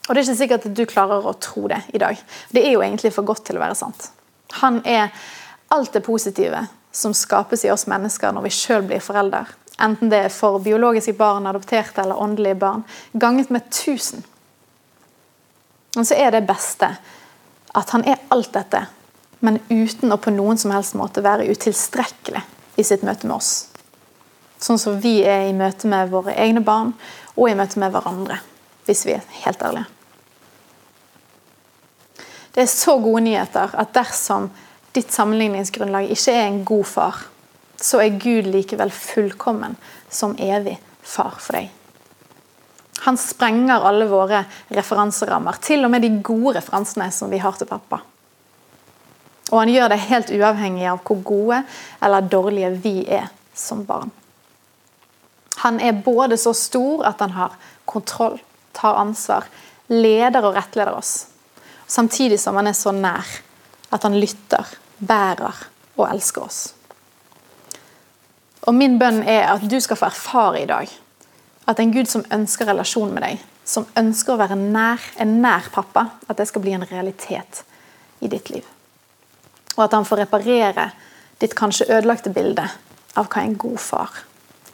Og 0.08 0.14
Det 0.14 0.20
er 0.20 0.26
ikke 0.26 0.38
sikkert 0.38 0.66
at 0.66 0.76
du 0.76 0.84
klarer 0.86 1.24
å 1.24 1.38
tro 1.38 1.68
det 1.68 1.80
i 1.94 1.98
dag. 1.98 2.18
Det 2.50 2.66
er 2.66 2.72
jo 2.72 2.82
egentlig 2.82 3.12
for 3.14 3.22
godt 3.22 3.44
til 3.46 3.56
å 3.56 3.62
være 3.62 3.78
sant. 3.78 4.10
Han 4.60 4.82
er 4.84 5.12
alt 5.70 5.92
det 5.92 6.02
positive 6.04 6.66
som 6.92 7.14
skapes 7.14 7.64
i 7.64 7.70
oss 7.70 7.86
mennesker 7.86 8.34
når 8.34 8.42
vi 8.42 8.50
sjøl 8.56 8.82
blir 8.82 9.00
forelder. 9.00 9.46
Enten 9.82 10.10
det 10.12 10.20
er 10.26 10.34
for 10.34 10.60
biologiske 10.62 11.14
barn, 11.18 11.46
adopterte 11.46 12.04
eller 12.04 12.20
åndelige 12.22 12.54
barn. 12.54 12.84
Ganget 13.12 13.50
med 13.50 13.62
1000. 13.66 14.22
Og 15.96 16.06
så 16.06 16.14
er 16.14 16.30
det 16.30 16.46
beste 16.48 16.88
at 17.74 17.90
han 17.90 18.04
er 18.08 18.20
alt 18.32 18.52
dette, 18.54 18.84
men 19.40 19.58
uten 19.70 20.12
å 20.12 20.20
på 20.20 20.32
noen 20.32 20.60
som 20.60 20.72
helst 20.74 20.94
måte 20.96 21.24
være 21.24 21.48
utilstrekkelig 21.50 22.42
i 22.78 22.84
sitt 22.86 23.02
møte 23.04 23.26
med 23.26 23.36
oss. 23.40 23.52
Sånn 24.62 24.78
som 24.78 25.00
vi 25.02 25.18
er 25.26 25.48
i 25.48 25.56
møte 25.56 25.88
med 25.90 26.12
våre 26.12 26.36
egne 26.38 26.62
barn 26.64 26.92
og 27.34 27.48
i 27.50 27.56
møte 27.58 27.80
med 27.82 27.92
hverandre, 27.94 28.38
hvis 28.86 29.06
vi 29.08 29.16
er 29.16 29.26
helt 29.42 29.64
ærlige. 29.66 29.88
Det 32.52 32.62
er 32.62 32.70
så 32.70 32.98
gode 33.00 33.24
nyheter 33.24 33.72
at 33.80 33.94
dersom 33.96 34.50
ditt 34.92 35.12
sammenligningsgrunnlag 35.12 36.10
ikke 36.12 36.34
er 36.36 36.46
en 36.46 36.64
god 36.68 36.84
far, 36.84 37.20
så 37.82 38.00
er 38.02 38.18
Gud 38.22 38.48
likevel 38.50 38.92
fullkommen 38.94 39.76
som 40.10 40.36
evig 40.38 40.78
far 41.02 41.38
for 41.42 41.58
deg. 41.58 41.70
Han 43.02 43.18
sprenger 43.18 43.82
alle 43.82 44.06
våre 44.06 44.44
referanserammer, 44.70 45.58
til 45.58 45.82
og 45.84 45.90
med 45.90 46.04
de 46.04 46.12
gode 46.22 46.54
referansene 46.60 47.08
som 47.10 47.32
vi 47.32 47.40
har 47.42 47.56
til 47.58 47.66
pappa. 47.66 47.98
Og 49.50 49.58
han 49.58 49.72
gjør 49.72 49.90
det 49.90 50.04
helt 50.06 50.30
uavhengig 50.32 50.86
av 50.88 51.00
hvor 51.04 51.18
gode 51.26 51.62
eller 52.00 52.28
dårlige 52.30 52.70
vi 52.84 52.94
er 53.10 53.26
som 53.58 53.82
barn. 53.84 54.12
Han 55.64 55.80
er 55.82 55.98
både 56.04 56.38
så 56.40 56.54
stor 56.56 57.02
at 57.10 57.20
han 57.20 57.34
har 57.36 57.58
kontroll, 57.90 58.38
tar 58.72 59.00
ansvar, 59.02 59.50
leder 59.90 60.46
og 60.46 60.56
rettleder 60.56 60.94
oss. 60.96 61.26
Samtidig 61.86 62.38
som 62.40 62.56
han 62.56 62.70
er 62.70 62.78
så 62.78 62.94
nær 62.94 63.26
at 63.92 64.06
han 64.06 64.16
lytter, 64.16 64.64
bærer 64.98 65.66
og 65.98 66.06
elsker 66.08 66.46
oss. 66.46 66.62
Og 68.66 68.74
min 68.74 68.98
bønn 68.98 69.22
er 69.26 69.48
at 69.50 69.64
du 69.66 69.78
skal 69.82 69.98
få 69.98 70.06
erfare 70.10 70.62
i 70.62 70.68
dag 70.70 70.90
At 71.68 71.80
en 71.80 71.92
Gud 71.94 72.10
som 72.10 72.24
ønsker 72.34 72.66
relasjon 72.66 73.12
med 73.14 73.22
deg, 73.22 73.42
som 73.64 73.86
ønsker 73.98 74.34
å 74.34 74.40
være 74.40 74.56
nær, 74.58 75.02
en 75.22 75.36
nær 75.42 75.68
pappa, 75.70 76.08
at 76.26 76.40
det 76.40 76.48
skal 76.50 76.64
bli 76.64 76.72
en 76.74 76.82
realitet 76.82 77.62
i 78.18 78.26
ditt 78.26 78.50
liv. 78.50 78.66
Og 79.76 79.84
at 79.84 79.94
han 79.94 80.06
får 80.08 80.24
reparere 80.24 80.88
ditt 81.38 81.54
kanskje 81.54 81.86
ødelagte 81.94 82.32
bilde 82.34 82.64
av 83.14 83.30
hva 83.30 83.44
en 83.44 83.54
god 83.54 83.78
far 83.78 84.18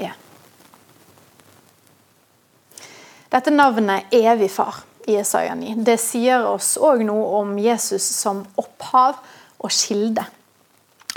er. 0.00 0.16
Dette 3.28 3.52
navnet 3.52 4.09
evig 4.16 4.49
far 4.57 4.80
i 5.04 5.18
Jesaja 5.18 5.52
9, 5.57 5.76
det 5.85 5.99
sier 6.00 6.49
oss 6.49 6.76
òg 6.80 7.04
noe 7.04 7.42
om 7.42 7.54
Jesus 7.61 8.09
som 8.16 8.47
opphav 8.57 9.21
og 9.61 9.73
kilde. 9.76 10.25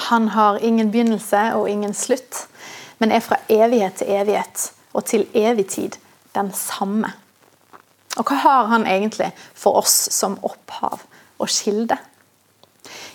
Han 0.10 0.28
har 0.34 0.60
ingen 0.64 0.92
begynnelse 0.92 1.42
og 1.56 1.70
ingen 1.70 1.94
slutt, 1.94 2.48
men 2.98 3.12
er 3.12 3.24
fra 3.24 3.38
evighet 3.50 4.00
til 4.02 4.14
evighet 4.18 4.72
og 4.94 5.06
til 5.06 5.28
evig 5.34 5.68
tid 5.70 5.98
den 6.36 6.52
samme. 6.56 7.12
Og 8.18 8.28
hva 8.28 8.38
har 8.44 8.72
han 8.74 8.88
egentlig 8.88 9.32
for 9.56 9.80
oss 9.80 10.10
som 10.14 10.40
opphav 10.44 11.04
og 11.40 11.52
kilde? 11.52 11.98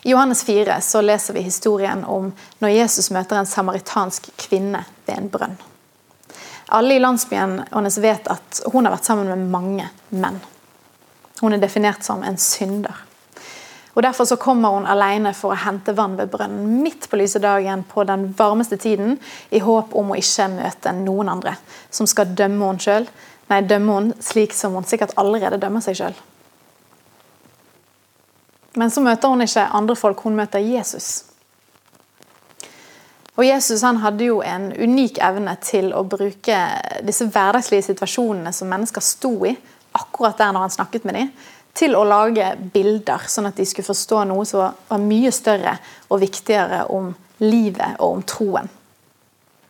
I 0.02 0.10
Johannes 0.10 0.44
4 0.44 0.80
så 0.80 1.02
leser 1.02 1.34
vi 1.34 1.44
historien 1.44 2.04
om 2.04 2.30
når 2.62 2.74
Jesus 2.76 3.10
møter 3.10 3.40
en 3.40 3.50
samaritansk 3.50 4.30
kvinne 4.38 4.84
ved 5.06 5.18
en 5.18 5.30
brønn. 5.30 5.56
Alle 6.68 6.96
i 6.96 7.02
landsbyen 7.02 7.60
hennes 7.72 7.98
vet 8.02 8.30
at 8.30 8.62
hun 8.72 8.86
har 8.86 8.94
vært 8.94 9.06
sammen 9.06 9.28
med 9.30 9.50
mange 9.50 9.88
menn. 10.14 10.38
Hun 11.40 11.54
er 11.54 11.62
definert 11.62 12.06
som 12.06 12.24
en 12.26 12.38
synder. 12.40 13.05
Og 13.96 14.02
Derfor 14.02 14.24
så 14.28 14.36
kommer 14.36 14.74
hun 14.74 14.86
alene 14.86 15.32
for 15.32 15.54
å 15.54 15.56
hente 15.56 15.94
vann 15.96 16.18
ved 16.18 16.28
brønnen 16.28 16.82
midt 16.84 17.08
på 17.08 17.16
lyse 17.16 17.40
dagen 17.40 17.84
på 17.88 18.04
den 18.04 18.28
varmeste 18.36 18.76
tiden, 18.76 19.16
i 19.48 19.62
håp 19.64 19.94
om 19.96 20.12
å 20.12 20.18
ikke 20.20 20.50
møte 20.52 20.92
noen 20.98 21.32
andre 21.32 21.54
som 21.88 22.08
skal 22.08 22.34
dømme 22.36 22.68
henne 22.68 22.84
sjøl. 22.84 23.08
Nei, 23.48 23.62
dømme 23.64 23.94
henne 23.96 24.18
slik 24.20 24.52
som 24.52 24.76
hun 24.76 24.84
sikkert 24.84 25.16
allerede 25.16 25.60
dømmer 25.62 25.80
seg 25.80 25.96
sjøl. 25.96 26.18
Men 28.76 28.92
så 28.92 29.00
møter 29.00 29.32
hun 29.32 29.46
ikke 29.46 29.64
andre 29.78 29.96
folk, 29.96 30.20
hun 30.28 30.36
møter 30.36 30.60
Jesus. 30.60 31.24
Og 33.36 33.44
Jesus 33.44 33.80
han 33.84 34.02
hadde 34.04 34.28
jo 34.28 34.42
en 34.44 34.68
unik 34.76 35.22
evne 35.24 35.56
til 35.64 35.92
å 35.96 36.04
bruke 36.04 36.60
disse 37.04 37.24
hverdagslige 37.32 37.88
situasjonene 37.88 38.52
som 38.52 38.68
mennesker 38.68 39.04
sto 39.04 39.32
i, 39.48 39.56
akkurat 39.96 40.36
der 40.36 40.52
når 40.52 40.66
han 40.66 40.76
snakket 40.76 41.08
med 41.08 41.16
dem, 41.16 41.32
til 41.76 41.96
å 41.96 42.06
lage 42.08 42.54
bilder, 42.72 43.26
sånn 43.28 43.50
at 43.50 43.58
de 43.58 43.66
skulle 43.68 43.90
forstå 43.90 44.24
noe 44.30 44.46
som 44.48 44.72
var 44.88 45.02
mye 45.02 45.32
større 45.34 45.76
og 46.08 46.22
viktigere 46.22 46.86
om 46.92 47.12
livet 47.44 48.00
og 48.00 48.18
om 48.18 48.24
troen. 48.24 48.70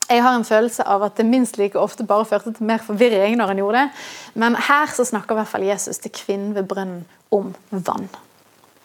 Jeg 0.06 0.22
har 0.22 0.36
en 0.38 0.46
følelse 0.46 0.84
av 0.86 1.02
at 1.02 1.16
det 1.18 1.26
minst 1.26 1.56
like 1.58 1.78
ofte 1.82 2.06
bare 2.06 2.28
førte 2.28 2.52
til 2.54 2.68
mer 2.68 2.78
forvirring 2.78 3.34
når 3.40 3.50
han 3.50 3.60
gjorde 3.62 3.80
det, 3.80 4.04
men 4.38 4.58
her 4.68 4.92
så 4.94 5.06
snakker 5.08 5.34
i 5.34 5.40
hvert 5.40 5.50
fall 5.50 5.66
Jesus 5.66 5.98
til 5.98 6.14
kvinnen 6.14 6.54
ved 6.54 6.68
brønnen 6.70 7.02
om 7.34 7.50
vann. 7.70 8.06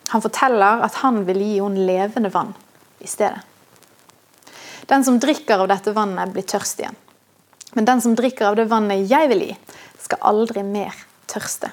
Han 0.09 0.23
forteller 0.23 0.81
at 0.81 0.97
han 1.03 1.21
vil 1.27 1.37
gi 1.43 1.59
henne 1.61 1.85
levende 1.85 2.33
vann 2.33 2.55
i 2.99 3.07
stedet. 3.07 3.45
Den 4.89 5.05
som 5.05 5.19
drikker 5.21 5.61
av 5.61 5.69
dette 5.69 5.93
vannet, 5.95 6.33
blir 6.33 6.43
tørst 6.43 6.81
igjen. 6.81 6.97
Men 7.77 7.85
den 7.87 8.01
som 8.03 8.17
drikker 8.17 8.49
av 8.49 8.57
det 8.59 8.65
vannet 8.67 9.05
jeg 9.07 9.29
vil 9.31 9.45
gi, 9.45 9.53
skal 10.01 10.25
aldri 10.33 10.65
mer 10.67 10.97
tørste. 11.31 11.69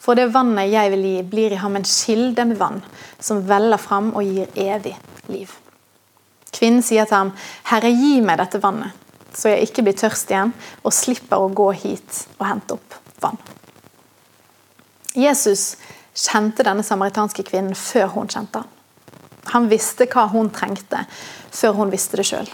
For 0.00 0.16
det 0.16 0.30
vannet 0.32 0.70
jeg 0.72 0.92
vil 0.94 1.04
gi, 1.04 1.16
blir 1.28 1.52
i 1.52 1.60
ham 1.60 1.76
en 1.76 1.86
kilde 1.86 2.46
med 2.48 2.60
vann, 2.60 2.80
som 3.20 3.42
veller 3.48 3.80
fram 3.80 4.14
og 4.16 4.24
gir 4.24 4.48
evig 4.56 4.94
liv. 5.28 5.52
Kvinnen 6.50 6.82
sier 6.82 7.06
til 7.06 7.18
ham, 7.18 7.32
Herre, 7.68 7.92
gi 7.92 8.18
meg 8.24 8.40
dette 8.40 8.62
vannet, 8.62 8.96
så 9.36 9.52
jeg 9.52 9.68
ikke 9.68 9.84
blir 9.86 9.98
tørst 10.00 10.32
igjen 10.32 10.54
og 10.82 10.94
slipper 10.96 11.44
å 11.44 11.52
gå 11.54 11.68
hit 11.84 12.24
og 12.38 12.46
hente 12.48 12.78
opp 12.78 12.96
vann. 13.22 13.38
Jesus 15.14 15.74
kjente 16.16 16.64
denne 16.66 16.84
samaritanske 16.86 17.44
kvinnen 17.46 17.76
før 17.78 18.10
hun 18.16 18.30
kjente 18.30 18.62
ham. 18.62 18.76
Han 19.50 19.68
visste 19.70 20.06
hva 20.10 20.26
hun 20.30 20.50
trengte, 20.54 21.04
før 21.50 21.78
hun 21.80 21.92
visste 21.92 22.20
det 22.20 22.26
sjøl. 22.28 22.50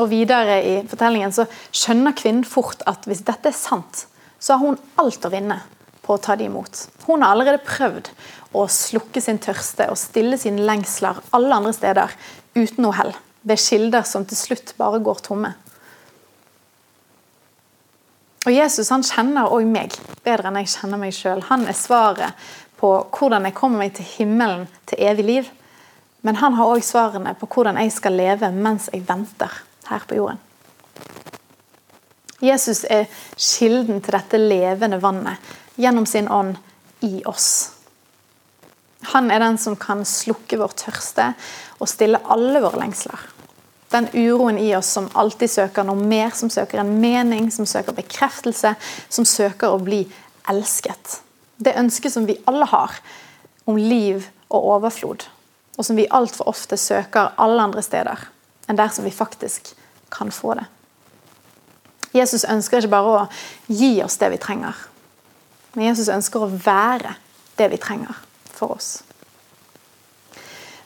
Og 0.00 0.08
videre 0.12 0.60
i 0.64 0.74
fortellingen 0.88 1.32
så 1.34 1.46
skjønner 1.72 2.16
kvinnen 2.16 2.46
fort 2.48 2.84
at 2.88 3.06
hvis 3.08 3.24
dette 3.26 3.50
er 3.50 3.56
sant, 3.56 4.06
så 4.40 4.56
har 4.56 4.66
hun 4.66 4.78
alt 5.00 5.26
å 5.26 5.32
vinne 5.32 5.60
på 6.02 6.16
å 6.16 6.22
ta 6.22 6.36
det 6.36 6.48
imot. 6.48 6.86
Hun 7.06 7.22
har 7.22 7.34
allerede 7.34 7.62
prøvd 7.66 8.10
å 8.56 8.66
slukke 8.72 9.22
sin 9.22 9.38
tørste 9.42 9.86
og 9.92 9.98
stille 10.00 10.38
sine 10.40 10.64
lengsler 10.66 11.20
alle 11.36 11.58
andre 11.60 11.74
steder 11.76 12.14
uten 12.56 12.82
noe 12.82 12.96
hell, 12.96 13.12
ved 13.46 13.60
kilder 13.62 14.06
som 14.08 14.26
til 14.28 14.38
slutt 14.40 14.74
bare 14.80 15.02
går 15.04 15.22
tomme. 15.26 15.52
Og 18.48 18.52
Jesus 18.56 18.88
han 18.88 19.04
kjenner 19.04 19.52
òg 19.52 19.68
meg 19.68 19.94
bedre 20.24 20.48
enn 20.48 20.58
jeg 20.62 20.72
kjenner 20.72 21.00
meg 21.00 21.12
sjøl. 21.12 21.44
Han 21.50 21.66
er 21.68 21.76
svaret 21.76 22.50
på 22.80 22.94
hvordan 23.12 23.44
jeg 23.44 23.56
kommer 23.58 23.84
meg 23.84 23.98
til 23.98 24.08
himmelen 24.16 24.64
til 24.88 25.02
evig 25.10 25.26
liv. 25.28 25.50
Men 26.24 26.40
han 26.40 26.56
har 26.56 26.72
òg 26.72 26.84
svarene 26.84 27.34
på 27.36 27.48
hvordan 27.52 27.80
jeg 27.80 27.92
skal 27.92 28.16
leve 28.16 28.48
mens 28.56 28.88
jeg 28.92 29.04
venter 29.08 29.60
her 29.90 30.08
på 30.08 30.16
jorden. 30.16 30.40
Jesus 32.40 32.84
er 32.88 33.08
kilden 33.36 34.00
til 34.00 34.16
dette 34.16 34.40
levende 34.40 35.00
vannet 35.02 35.52
gjennom 35.80 36.06
sin 36.08 36.28
ånd 36.28 36.56
i 37.04 37.20
oss. 37.28 37.72
Han 39.12 39.30
er 39.32 39.40
den 39.40 39.58
som 39.58 39.76
kan 39.80 40.04
slukke 40.04 40.58
vår 40.60 40.72
tørste 40.76 41.32
og 41.80 41.88
stille 41.88 42.20
alle 42.32 42.60
våre 42.60 42.82
lengsler. 42.82 43.20
Den 43.90 44.06
uroen 44.14 44.58
i 44.60 44.68
oss 44.76 44.92
som 44.94 45.08
alltid 45.18 45.50
søker 45.50 45.86
noe 45.86 45.98
mer, 45.98 46.30
som 46.36 46.50
søker 46.52 46.82
en 46.82 46.92
mening, 47.02 47.48
som 47.50 47.66
søker 47.66 47.96
bekreftelse, 47.96 48.74
som 49.08 49.26
søker 49.26 49.72
å 49.72 49.80
bli 49.82 50.04
elsket. 50.50 51.20
Det 51.58 51.74
ønsket 51.76 52.14
som 52.14 52.28
vi 52.28 52.38
alle 52.48 52.68
har 52.70 53.00
om 53.68 53.76
liv 53.76 54.28
og 54.48 54.68
overflod, 54.76 55.26
og 55.76 55.86
som 55.86 55.98
vi 55.98 56.08
altfor 56.10 56.52
ofte 56.52 56.78
søker 56.80 57.34
alle 57.40 57.66
andre 57.66 57.82
steder 57.84 58.28
enn 58.70 58.78
der 58.78 58.92
som 58.94 59.02
vi 59.02 59.10
faktisk 59.10 59.72
kan 60.14 60.30
få 60.30 60.54
det. 60.54 60.68
Jesus 62.16 62.44
ønsker 62.44 62.80
ikke 62.80 62.92
bare 62.92 63.12
å 63.14 63.26
gi 63.68 63.92
oss 64.04 64.18
det 64.18 64.32
vi 64.32 64.40
trenger, 64.42 64.74
men 65.76 65.86
Jesus 65.90 66.10
ønsker 66.10 66.42
å 66.42 66.50
være 66.50 67.14
det 67.58 67.70
vi 67.70 67.78
trenger 67.78 68.18
for 68.50 68.74
oss. 68.74 68.90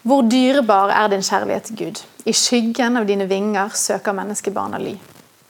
Hvor 0.04 0.26
dyrebar 0.28 0.92
er 0.92 1.08
din 1.08 1.24
kjærlighet 1.24 1.70
Gud? 1.78 2.02
I 2.28 2.32
skyggen 2.36 3.00
av 3.00 3.06
dine 3.08 3.24
vinger 3.28 3.72
søker 3.72 4.12
menneskebarna 4.12 4.80
ly. 4.82 4.98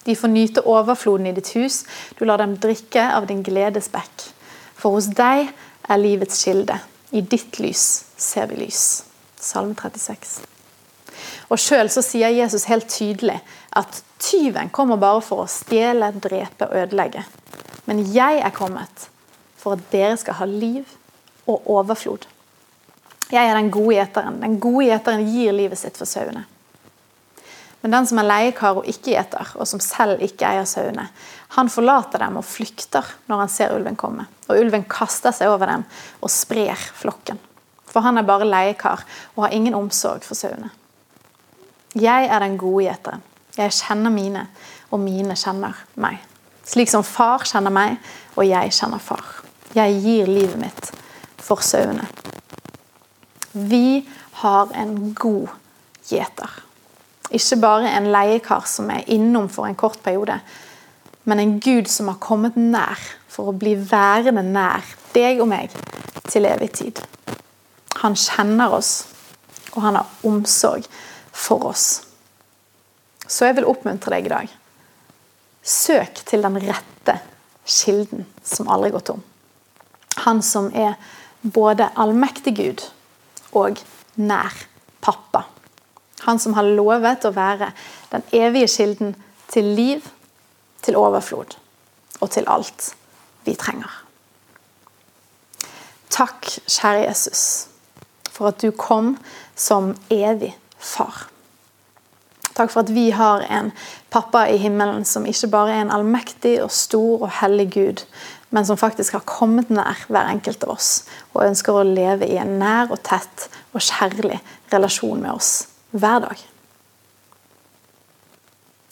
De 0.05 0.15
får 0.15 0.31
nyte 0.31 0.63
overfloden 0.69 1.27
i 1.27 1.35
ditt 1.35 1.51
hus, 1.57 1.83
du 2.19 2.25
lar 2.29 2.39
dem 2.39 2.55
drikke 2.63 3.09
av 3.17 3.27
din 3.27 3.43
gledes 3.43 3.89
bekk. 3.91 4.29
For 4.79 4.95
hos 4.95 5.09
deg 5.11 5.49
er 5.49 5.99
livets 6.03 6.45
kilde. 6.45 6.77
I 7.11 7.23
ditt 7.23 7.59
lys 7.63 8.05
ser 8.21 8.51
vi 8.51 8.61
lys. 8.63 9.05
Salme 9.41 9.75
36. 9.79 10.43
Og 11.51 11.61
Sjøl 11.61 11.91
sier 11.93 12.33
Jesus 12.35 12.69
helt 12.71 12.89
tydelig 12.91 13.41
at 13.75 14.03
tyven 14.23 14.71
kommer 14.71 15.01
bare 15.01 15.23
for 15.25 15.45
å 15.45 15.51
stjele, 15.51 16.13
drepe 16.15 16.69
og 16.69 16.77
ødelegge. 16.85 17.25
Men 17.89 18.05
jeg 18.15 18.41
er 18.41 18.55
kommet 18.55 19.09
for 19.61 19.77
at 19.77 19.91
dere 19.93 20.17
skal 20.21 20.39
ha 20.39 20.49
liv 20.49 20.89
og 21.51 21.67
overflod. 21.75 22.27
Jeg 23.33 23.49
er 23.49 23.57
den 23.57 23.73
gode 23.73 23.97
gjeteren. 23.97 24.41
Den 24.43 24.59
gode 24.63 24.87
gjeteren 24.89 25.25
gir 25.27 25.57
livet 25.57 25.81
sitt 25.81 25.99
for 25.99 26.09
sauene. 26.09 26.45
Men 27.85 27.93
den 27.99 28.07
som 28.09 28.21
er 28.21 28.29
leiekar 28.29 28.79
og 28.81 28.87
ikke 28.89 29.13
gjeter, 29.13 29.51
og 29.61 29.69
som 29.69 29.81
selv 29.83 30.23
ikke 30.25 30.49
eier 30.49 30.65
sauene, 30.69 31.09
han 31.57 31.69
forlater 31.69 32.23
dem 32.23 32.39
og 32.41 32.47
flykter 32.49 33.11
når 33.29 33.43
han 33.43 33.53
ser 33.53 33.75
ulven 33.77 33.99
komme. 34.01 34.25
Og 34.49 34.57
ulven 34.63 34.87
kaster 34.89 35.35
seg 35.37 35.53
over 35.53 35.69
dem 35.69 35.85
og 36.25 36.33
sprer 36.33 36.81
flokken. 36.97 37.43
For 37.91 38.07
han 38.07 38.17
er 38.19 38.27
bare 38.27 38.49
leiekar 38.49 39.05
og 39.35 39.45
har 39.45 39.57
ingen 39.57 39.77
omsorg 39.77 40.25
for 40.25 40.39
sauene. 40.39 40.73
Jeg 41.95 42.27
er 42.27 42.41
den 42.43 42.57
gode 42.59 42.89
gjeteren. 42.89 43.23
Jeg 43.55 43.73
kjenner 43.73 44.11
mine, 44.11 44.47
og 44.91 45.01
mine 45.03 45.37
kjenner 45.39 45.79
meg. 46.01 46.19
Slik 46.67 46.91
som 46.91 47.05
far 47.07 47.45
kjenner 47.47 47.71
meg, 47.75 47.99
og 48.35 48.47
jeg 48.49 48.73
kjenner 48.75 49.03
far. 49.03 49.25
Jeg 49.75 49.99
gir 50.03 50.31
livet 50.31 50.59
mitt 50.59 50.91
for 51.43 51.63
sauene. 51.63 52.07
Vi 53.53 54.03
har 54.41 54.73
en 54.75 55.15
god 55.15 55.53
gjeter. 56.09 56.51
Ikke 57.31 57.59
bare 57.63 57.91
en 57.95 58.11
leiekar 58.13 58.67
som 58.67 58.91
er 58.91 59.07
innom 59.11 59.49
for 59.49 59.69
en 59.69 59.79
kort 59.79 60.01
periode, 60.03 60.41
men 61.25 61.41
en 61.41 61.59
Gud 61.61 61.89
som 61.89 62.11
har 62.11 62.21
kommet 62.21 62.57
nær 62.57 63.01
for 63.31 63.51
å 63.51 63.57
bli 63.57 63.75
værende 63.79 64.43
nær 64.45 64.85
deg 65.15 65.41
og 65.43 65.49
meg 65.51 65.73
til 66.29 66.47
evig 66.49 66.73
tid. 66.81 67.01
Han 68.03 68.19
kjenner 68.19 68.75
oss, 68.77 69.07
og 69.73 69.83
han 69.87 69.99
har 69.99 70.11
omsorg 70.27 70.87
for 71.33 71.71
oss. 71.71 72.14
Så 73.27 73.49
jeg 73.49 73.59
vil 73.59 73.69
oppmuntre 73.69 74.13
deg 74.17 74.27
i 74.27 74.33
dag. 74.33 74.53
Søk 75.65 76.21
til 76.29 76.45
den 76.45 76.59
rette 76.61 77.19
kilden 77.65 78.27
som 78.45 78.69
aldri 78.69 78.93
går 78.93 79.05
tom. 79.09 79.23
Han 80.25 80.43
som 80.45 80.69
er 80.77 80.99
både 81.43 81.89
allmektig 82.01 82.55
Gud 82.57 82.85
og 83.57 83.81
nær 84.21 84.55
pappa. 85.05 85.47
Han 86.25 86.41
som 86.41 86.55
har 86.57 86.69
lovet 86.69 87.25
å 87.25 87.35
være 87.35 87.73
den 88.13 88.25
evige 88.33 88.71
kilden 88.77 89.15
til 89.53 89.75
liv, 89.77 90.05
til 90.85 90.97
overflod 91.01 91.57
og 92.21 92.31
til 92.33 92.49
alt 92.49 92.91
vi 93.45 93.55
trenger. 93.57 93.91
Takk, 96.13 96.47
kjære 96.71 97.09
Jesus, 97.09 97.45
for 98.31 98.53
at 98.53 98.61
du 98.63 98.71
kom 98.77 99.17
som 99.57 99.95
evig 100.13 100.53
far. 100.79 101.27
Takk 102.55 102.71
for 102.71 102.85
at 102.85 102.93
vi 102.95 103.09
har 103.11 103.43
en 103.51 103.73
pappa 104.15 104.45
i 104.49 104.57
himmelen 104.63 105.05
som 105.05 105.27
ikke 105.27 105.51
bare 105.51 105.75
er 105.75 105.85
en 105.85 105.93
allmektig 105.95 106.61
og 106.63 106.71
stor 106.71 107.27
og 107.27 107.33
hellig 107.41 107.67
Gud, 107.75 108.05
men 108.55 108.67
som 108.67 108.79
faktisk 108.79 109.17
har 109.17 109.27
kommet 109.27 109.73
nær 109.75 110.05
hver 110.07 110.31
enkelt 110.31 110.63
av 110.63 110.77
oss 110.77 110.91
og 111.33 111.43
ønsker 111.49 111.75
å 111.75 111.87
leve 111.89 112.29
i 112.31 112.39
en 112.39 112.57
nær 112.61 112.95
og 112.95 113.03
tett 113.03 113.49
og 113.75 113.83
kjærlig 113.83 114.39
relasjon 114.71 115.19
med 115.19 115.35
oss 115.35 115.55
hver 115.91 116.23
dag. 116.29 116.45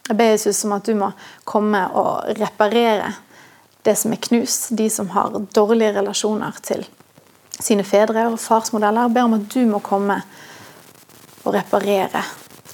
Jeg 0.08 0.18
ber 0.18 0.32
Jesus 0.32 0.64
om 0.66 0.74
at 0.74 0.88
du 0.88 0.96
må 0.98 1.12
komme 1.46 1.84
og 1.94 2.34
reparere 2.40 3.12
det 3.86 3.94
som 3.98 4.12
er 4.14 4.22
knust, 4.22 4.72
de 4.74 4.88
som 4.90 5.08
har 5.14 5.38
dårlige 5.54 5.94
relasjoner 6.00 6.58
til 6.66 6.82
sine 7.62 7.86
fedre 7.86 8.26
og 8.32 8.40
farsmodeller. 8.42 9.06
Jeg 9.06 9.14
ber 9.14 9.28
om 9.28 9.38
at 9.38 9.46
du 9.54 9.62
må 9.70 9.78
komme 9.86 10.18
og 11.44 11.54
reparere 11.54 12.22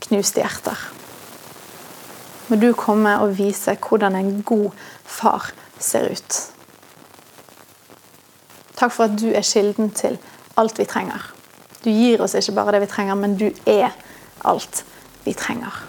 knuste 0.06 0.42
hjerter. 0.42 0.78
Må 2.48 2.56
du 2.56 2.70
komme 2.76 3.12
og 3.20 3.36
vise 3.38 3.76
hvordan 3.76 4.16
en 4.16 4.42
god 4.46 4.70
far 5.04 5.50
ser 5.78 6.08
ut. 6.12 6.38
Takk 8.78 8.94
for 8.94 9.08
at 9.08 9.18
du 9.18 9.28
er 9.34 9.44
kilden 9.44 9.90
til 9.90 10.18
alt 10.58 10.78
vi 10.78 10.86
trenger. 10.88 11.32
Du 11.84 11.90
gir 11.90 12.22
oss 12.22 12.34
ikke 12.38 12.56
bare 12.56 12.76
det 12.76 12.84
vi 12.86 12.90
trenger, 12.90 13.18
men 13.18 13.36
du 13.38 13.48
er 13.66 13.94
alt 14.46 14.84
vi 15.24 15.34
trenger. 15.34 15.84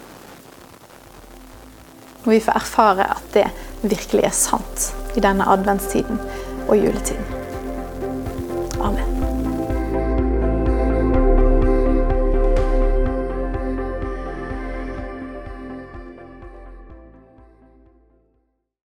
Og 2.26 2.34
vi 2.34 2.42
får 2.44 2.60
erfare 2.60 3.08
at 3.16 3.30
det 3.34 3.48
virkelig 3.82 4.26
er 4.28 4.36
sant 4.36 4.90
i 5.18 5.24
denne 5.24 5.48
adventstiden 5.50 6.20
og 6.68 6.78
juletiden. 6.78 7.26
Amen. 8.82 9.09